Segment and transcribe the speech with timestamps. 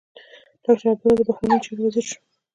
[0.63, 2.17] ډاکټر عبدالله د بهرنيو چارو وزیر شو.